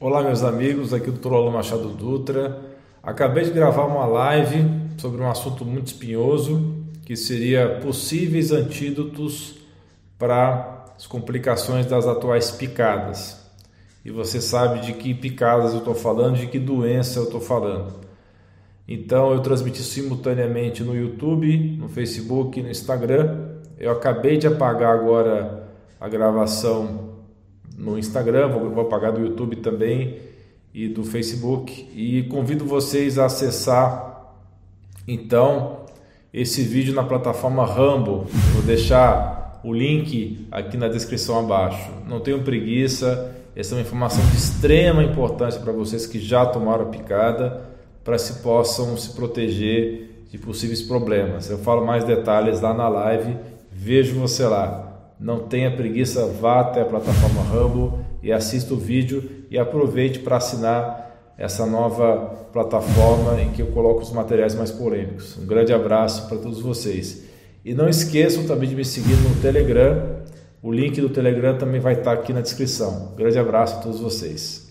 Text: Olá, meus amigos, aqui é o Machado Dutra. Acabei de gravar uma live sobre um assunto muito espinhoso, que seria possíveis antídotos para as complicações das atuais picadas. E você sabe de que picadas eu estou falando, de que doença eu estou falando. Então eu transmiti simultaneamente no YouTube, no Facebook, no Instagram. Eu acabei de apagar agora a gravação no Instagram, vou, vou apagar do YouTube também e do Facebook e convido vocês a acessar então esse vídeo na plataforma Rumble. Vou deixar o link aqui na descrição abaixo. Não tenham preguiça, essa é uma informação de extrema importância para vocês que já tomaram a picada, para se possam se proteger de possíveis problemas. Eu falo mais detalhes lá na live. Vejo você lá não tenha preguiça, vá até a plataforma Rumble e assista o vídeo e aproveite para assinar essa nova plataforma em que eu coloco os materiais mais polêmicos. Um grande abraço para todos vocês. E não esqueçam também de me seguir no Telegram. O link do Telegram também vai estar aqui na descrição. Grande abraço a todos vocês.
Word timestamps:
Olá, 0.00 0.22
meus 0.22 0.44
amigos, 0.44 0.94
aqui 0.94 1.10
é 1.10 1.12
o 1.28 1.50
Machado 1.50 1.88
Dutra. 1.88 2.56
Acabei 3.02 3.42
de 3.42 3.50
gravar 3.50 3.84
uma 3.84 4.06
live 4.06 4.64
sobre 4.96 5.20
um 5.20 5.28
assunto 5.28 5.64
muito 5.64 5.88
espinhoso, 5.88 6.84
que 7.04 7.16
seria 7.16 7.80
possíveis 7.80 8.52
antídotos 8.52 9.56
para 10.16 10.84
as 10.96 11.04
complicações 11.04 11.84
das 11.84 12.06
atuais 12.06 12.48
picadas. 12.48 13.44
E 14.04 14.10
você 14.12 14.40
sabe 14.40 14.82
de 14.82 14.92
que 14.92 15.12
picadas 15.12 15.72
eu 15.72 15.80
estou 15.80 15.96
falando, 15.96 16.36
de 16.36 16.46
que 16.46 16.60
doença 16.60 17.18
eu 17.18 17.24
estou 17.24 17.40
falando. 17.40 17.92
Então 18.86 19.32
eu 19.32 19.40
transmiti 19.40 19.82
simultaneamente 19.82 20.84
no 20.84 20.94
YouTube, 20.94 21.76
no 21.76 21.88
Facebook, 21.88 22.62
no 22.62 22.70
Instagram. 22.70 23.48
Eu 23.76 23.90
acabei 23.90 24.36
de 24.36 24.46
apagar 24.46 24.94
agora 24.94 25.68
a 26.00 26.08
gravação 26.08 27.17
no 27.78 27.96
Instagram, 27.96 28.48
vou, 28.48 28.68
vou 28.70 28.82
apagar 28.82 29.12
do 29.12 29.20
YouTube 29.20 29.56
também 29.56 30.18
e 30.74 30.88
do 30.88 31.04
Facebook 31.04 31.88
e 31.94 32.24
convido 32.24 32.64
vocês 32.64 33.18
a 33.18 33.26
acessar 33.26 34.34
então 35.06 35.84
esse 36.34 36.62
vídeo 36.62 36.92
na 36.92 37.04
plataforma 37.04 37.64
Rumble. 37.64 38.26
Vou 38.52 38.62
deixar 38.62 39.60
o 39.64 39.72
link 39.72 40.46
aqui 40.50 40.76
na 40.76 40.88
descrição 40.88 41.38
abaixo. 41.38 41.90
Não 42.06 42.20
tenham 42.20 42.42
preguiça, 42.42 43.34
essa 43.54 43.74
é 43.74 43.78
uma 43.78 43.82
informação 43.82 44.24
de 44.26 44.36
extrema 44.36 45.02
importância 45.02 45.60
para 45.60 45.72
vocês 45.72 46.06
que 46.06 46.18
já 46.18 46.44
tomaram 46.44 46.84
a 46.84 46.88
picada, 46.88 47.62
para 48.04 48.18
se 48.18 48.42
possam 48.42 48.96
se 48.96 49.14
proteger 49.14 50.26
de 50.30 50.36
possíveis 50.36 50.82
problemas. 50.82 51.48
Eu 51.48 51.58
falo 51.58 51.86
mais 51.86 52.04
detalhes 52.04 52.60
lá 52.60 52.74
na 52.74 52.88
live. 52.88 53.36
Vejo 53.72 54.18
você 54.18 54.44
lá 54.44 54.87
não 55.20 55.40
tenha 55.40 55.74
preguiça, 55.74 56.26
vá 56.26 56.60
até 56.60 56.82
a 56.82 56.84
plataforma 56.84 57.42
Rumble 57.42 57.98
e 58.22 58.32
assista 58.32 58.74
o 58.74 58.76
vídeo 58.76 59.28
e 59.50 59.58
aproveite 59.58 60.20
para 60.20 60.36
assinar 60.36 61.32
essa 61.36 61.66
nova 61.66 62.48
plataforma 62.52 63.40
em 63.40 63.50
que 63.50 63.62
eu 63.62 63.68
coloco 63.68 64.02
os 64.02 64.12
materiais 64.12 64.54
mais 64.54 64.70
polêmicos. 64.70 65.36
Um 65.38 65.46
grande 65.46 65.72
abraço 65.72 66.28
para 66.28 66.38
todos 66.38 66.60
vocês. 66.60 67.24
E 67.64 67.74
não 67.74 67.88
esqueçam 67.88 68.46
também 68.46 68.68
de 68.68 68.74
me 68.74 68.84
seguir 68.84 69.16
no 69.16 69.40
Telegram. 69.40 70.18
O 70.62 70.72
link 70.72 71.00
do 71.00 71.08
Telegram 71.08 71.56
também 71.56 71.80
vai 71.80 71.94
estar 71.94 72.12
aqui 72.12 72.32
na 72.32 72.40
descrição. 72.40 73.12
Grande 73.16 73.38
abraço 73.38 73.76
a 73.76 73.78
todos 73.80 74.00
vocês. 74.00 74.67